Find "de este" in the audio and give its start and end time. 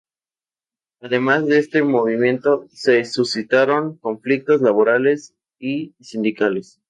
1.45-1.83